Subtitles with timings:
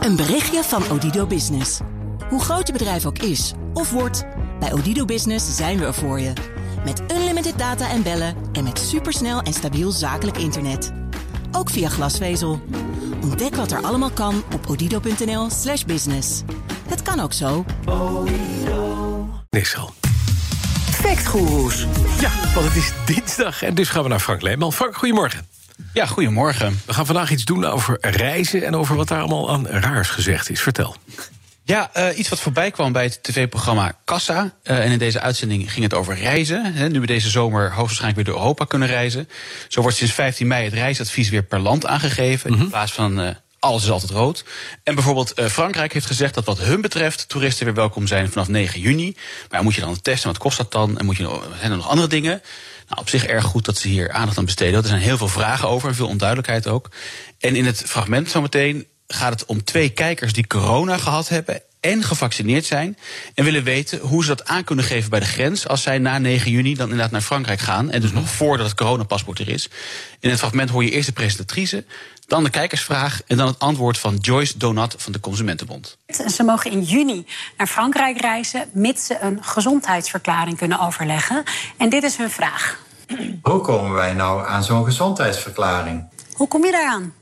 [0.00, 1.80] Een berichtje van Odido Business.
[2.28, 4.24] Hoe groot je bedrijf ook is of wordt,
[4.60, 6.32] bij Odido Business zijn we er voor je.
[6.84, 10.92] Met unlimited data en bellen en met supersnel en stabiel zakelijk internet.
[11.52, 12.60] Ook via glasvezel.
[13.22, 16.42] Ontdek wat er allemaal kan op odido.nl/slash business.
[16.88, 17.64] Het kan ook zo.
[19.50, 19.90] Niks al.
[20.90, 21.86] Factgoeroes.
[22.20, 24.72] Ja, want het is dinsdag en dus gaan we naar Frank Leeman.
[24.72, 25.49] Frank, goedemorgen.
[25.92, 26.80] Ja, goedemorgen.
[26.86, 30.50] We gaan vandaag iets doen over reizen en over wat daar allemaal aan raars gezegd
[30.50, 30.60] is.
[30.60, 30.96] Vertel.
[31.64, 34.54] Ja, uh, iets wat voorbij kwam bij het tv-programma Kassa.
[34.64, 36.74] Uh, en in deze uitzending ging het over reizen.
[36.74, 39.28] Hè, nu we deze zomer hoogstwaarschijnlijk weer door Europa kunnen reizen.
[39.68, 42.50] Zo wordt sinds 15 mei het reisadvies weer per land aangegeven.
[42.58, 44.44] In plaats van uh, alles is altijd rood.
[44.82, 48.80] En bijvoorbeeld Frankrijk heeft gezegd dat wat hun betreft toeristen weer welkom zijn vanaf 9
[48.80, 49.16] juni.
[49.50, 50.98] Maar moet je dan testen, wat kost dat dan?
[50.98, 52.42] En moet je, zijn er nog andere dingen?
[52.90, 54.82] Nou, op zich erg goed dat ze hier aandacht aan besteden.
[54.82, 56.88] Er zijn heel veel vragen over en veel onduidelijkheid ook.
[57.38, 62.02] En in het fragment zometeen gaat het om twee kijkers die corona gehad hebben en
[62.02, 62.96] gevaccineerd zijn.
[63.34, 65.68] En willen weten hoe ze dat aan kunnen geven bij de grens.
[65.68, 67.90] als zij na 9 juni dan inderdaad naar Frankrijk gaan.
[67.90, 69.68] En dus nog voordat het coronapaspoort er is.
[70.20, 71.84] In het fragment hoor je eerst de presentatrice.
[72.26, 75.96] Dan de kijkersvraag en dan het antwoord van Joyce Donat van de Consumentenbond.
[76.34, 81.42] Ze mogen in juni naar Frankrijk reizen, mits ze een gezondheidsverklaring kunnen overleggen.
[81.76, 82.78] En dit is hun vraag.
[83.42, 86.08] Hoe komen wij nou aan zo'n gezondheidsverklaring?
[86.32, 87.12] Hoe kom je daaraan?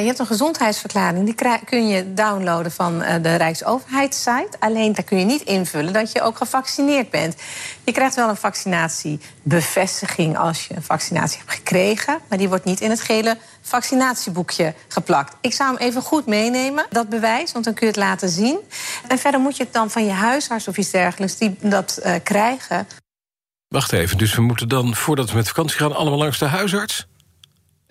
[0.00, 1.24] Je hebt een gezondheidsverklaring.
[1.24, 4.56] Die kun je downloaden van uh, de Rijksoverheidssite.
[4.58, 7.36] Alleen daar kun je niet invullen dat je ook gevaccineerd bent.
[7.84, 12.18] Je krijgt wel een vaccinatiebevestiging als je een vaccinatie hebt gekregen.
[12.28, 15.36] Maar die wordt niet in het gele vaccinatieboekje geplakt.
[15.40, 18.58] Ik zou hem even goed meenemen, dat bewijs, want dan kun je het laten zien.
[19.08, 22.14] En verder moet je het dan van je huisarts of iets dergelijks die dat uh,
[22.22, 22.88] krijgen.
[23.68, 25.94] Wacht even, dus we moeten dan, voordat we met vakantie gaan...
[25.94, 27.06] allemaal langs de huisarts?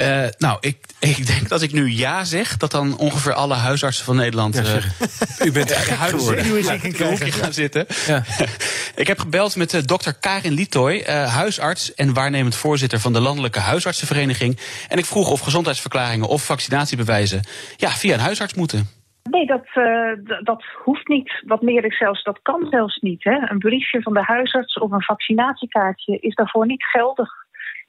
[0.04, 3.54] Uh, nou, ik, ik denk dat als ik nu ja zeg, dat dan ongeveer alle
[3.54, 4.56] huisartsen van Nederland.
[4.56, 6.46] Ja, uh, u bent uh, geworden.
[6.46, 7.86] Nu is ik een gaan zitten.
[8.08, 8.24] Ja.
[9.04, 13.60] ik heb gebeld met uh, dokter Karin Litoy, huisarts en waarnemend voorzitter van de Landelijke
[13.60, 14.60] Huisartsenvereniging.
[14.88, 17.42] En ik vroeg of gezondheidsverklaringen of vaccinatiebewijzen
[17.78, 19.02] ja, via een huisarts moeten.
[19.30, 20.12] Nee, dat, uh,
[20.44, 21.44] dat hoeft niet.
[21.46, 23.24] Wat meer is zelfs, dat kan zelfs niet.
[23.24, 23.50] Hè.
[23.50, 27.43] Een briefje van de huisarts of een vaccinatiekaartje is daarvoor niet geldig.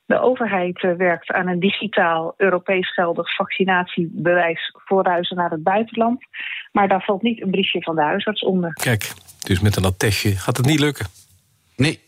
[0.07, 6.25] De overheid uh, werkt aan een digitaal Europees geldig vaccinatiebewijs voor reizen naar het buitenland.
[6.73, 8.73] Maar daar valt niet een briefje van de huisarts onder.
[8.73, 9.13] Kijk,
[9.43, 11.07] dus met een attestje gaat het niet lukken.
[11.77, 12.01] Nee.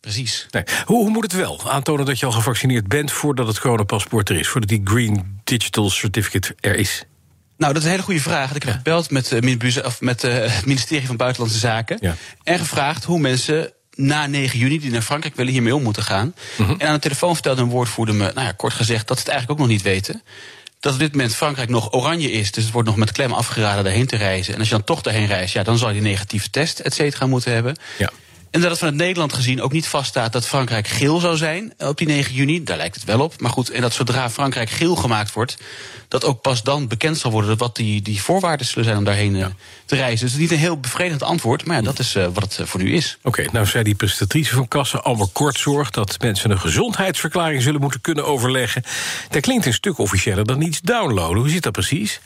[0.00, 0.46] Precies.
[0.50, 0.62] Nee.
[0.84, 1.70] Hoe, hoe, moet het wel?
[1.70, 5.90] Aantonen dat je al gevaccineerd bent voordat het coronapaspoort er is, voordat die Green Digital
[5.90, 7.06] Certificate er is?
[7.56, 8.54] Nou, dat is een hele goede vraag.
[8.54, 8.76] Ik heb ja.
[8.76, 9.40] gebeld met, uh,
[10.00, 12.14] met uh, het ministerie van Buitenlandse Zaken ja.
[12.42, 16.34] en gevraagd hoe mensen na 9 juni die naar Frankrijk willen hiermee om moeten gaan.
[16.56, 16.74] -hmm.
[16.78, 19.32] En aan de telefoon vertelde een woordvoerder me, nou ja, kort gezegd, dat ze het
[19.32, 20.22] eigenlijk ook nog niet weten.
[20.80, 22.52] Dat op dit moment Frankrijk nog oranje is.
[22.52, 24.52] Dus het wordt nog met klem afgeraden daarheen te reizen.
[24.52, 26.94] En als je dan toch daarheen reist, ja, dan zal je die negatieve test, et
[26.94, 27.76] cetera, moeten hebben.
[27.98, 28.10] Ja.
[28.54, 31.98] En dat het vanuit Nederland gezien ook niet vaststaat dat Frankrijk geel zou zijn op
[31.98, 32.64] die 9 juni.
[32.64, 33.40] Daar lijkt het wel op.
[33.40, 35.56] Maar goed, en dat zodra Frankrijk geel gemaakt wordt,
[36.08, 39.36] dat ook pas dan bekend zal worden wat die, die voorwaarden zullen zijn om daarheen
[39.36, 39.52] ja.
[39.84, 40.26] te reizen.
[40.26, 42.94] Dus niet een heel bevredigend antwoord, maar ja, dat is uh, wat het voor nu
[42.94, 43.16] is.
[43.18, 47.80] Oké, okay, nou zei die presentatrice van Kassa Amber Kortzorg dat mensen een gezondheidsverklaring zullen
[47.80, 48.82] moeten kunnen overleggen.
[49.30, 51.38] Dat klinkt een stuk officiëler dan iets downloaden.
[51.38, 52.20] Hoe zit dat precies?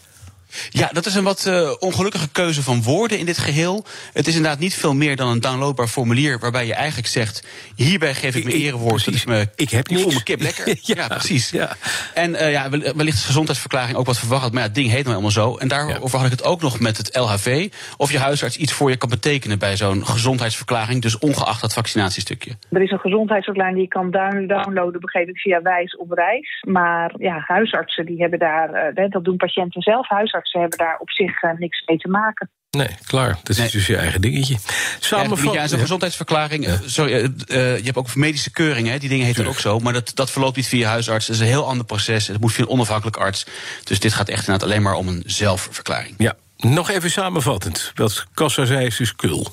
[0.71, 3.85] Ja, dat is een wat uh, ongelukkige keuze van woorden in dit geheel.
[4.13, 6.39] Het is inderdaad niet veel meer dan een downloadbaar formulier...
[6.39, 9.05] waarbij je eigenlijk zegt, hierbij geef ik, mijn erewoord.
[9.05, 10.69] Dat is me, ik heb niet voel mijn kip lekker.
[10.83, 11.51] ja, ja, precies.
[11.51, 11.77] Ja.
[12.15, 15.09] En uh, ja, wellicht is gezondheidsverklaring ook wat verwacht maar ja, het ding heet nou
[15.09, 15.57] helemaal zo.
[15.57, 16.25] En daarover ja.
[16.25, 17.69] had ik het ook nog met het LHV...
[17.97, 21.03] of je huisarts iets voor je kan betekenen bij zo'n gezondheidsverklaring...
[21.03, 22.53] dus ongeacht dat vaccinatiestukje.
[22.71, 24.11] Er is een gezondheidsverklaring die je kan
[24.47, 25.01] downloaden...
[25.01, 26.65] begreep ik via Wijs op Reis.
[26.69, 28.93] Maar ja, huisartsen die hebben daar...
[28.95, 32.09] Uh, dat doen patiënten zelf, huisartsen ze hebben daar op zich uh, niks mee te
[32.09, 32.51] maken.
[32.71, 33.29] Nee, klaar.
[33.29, 33.71] Dat is nee.
[33.71, 34.57] dus je eigen dingetje.
[34.99, 35.55] Samenvat...
[35.55, 36.67] Ja, zo'n gezondheidsverklaring.
[36.67, 36.79] Ja.
[36.87, 37.31] Sorry, uh,
[37.77, 39.79] je hebt ook medische keuringen, die dingen heten ook zo.
[39.79, 41.27] Maar dat, dat verloopt niet via huisarts.
[41.27, 42.27] Dat is een heel ander proces.
[42.27, 43.47] Het moet via een onafhankelijk arts.
[43.85, 46.15] Dus dit gaat echt inderdaad alleen maar om een zelfverklaring.
[46.19, 47.93] Ja, nog even samenvattend.
[47.95, 49.53] Wat Kassa zei is dus kul.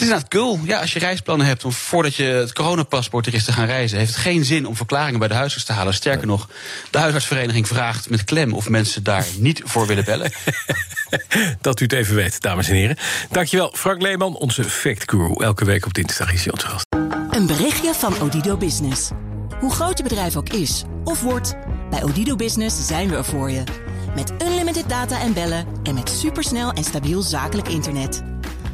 [0.00, 0.60] Het is inderdaad cool.
[0.64, 3.98] Ja, als je reisplannen hebt om voordat je het coronapaspoort er is te gaan reizen,
[3.98, 5.94] heeft het geen zin om verklaringen bij de huisarts te halen.
[5.94, 6.48] Sterker nog,
[6.90, 10.32] de huisartsvereniging vraagt met klem of mensen daar niet voor willen bellen.
[11.60, 12.96] Dat u het even weet, dames en heren.
[13.30, 15.34] Dankjewel, Frank Leeman, onze fact guru.
[15.44, 16.86] Elke week op dinsdag is hij onze gast.
[17.30, 19.10] Een berichtje van Odido Business.
[19.58, 21.54] Hoe groot je bedrijf ook is of wordt,
[21.90, 23.62] bij Odido Business zijn we er voor je.
[24.14, 28.22] Met unlimited data en bellen en met supersnel en stabiel zakelijk internet.